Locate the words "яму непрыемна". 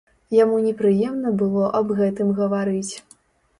0.35-1.33